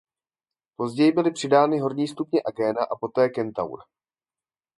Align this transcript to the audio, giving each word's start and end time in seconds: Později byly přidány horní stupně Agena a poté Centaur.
Později 0.75 1.11
byly 1.11 1.31
přidány 1.31 1.79
horní 1.79 2.07
stupně 2.07 2.41
Agena 2.45 2.83
a 2.91 2.95
poté 2.95 3.29
Centaur. 3.35 3.79